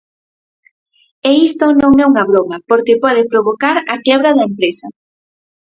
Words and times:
E 1.29 1.31
isto 1.47 1.65
non 1.81 1.91
é 2.03 2.05
unha 2.11 2.27
broma 2.31 2.57
porque 2.69 3.01
pode 3.03 3.29
provocar 3.31 3.77
a 3.93 3.95
quebra 4.05 4.29
da 4.37 4.43
empresa. 4.51 4.87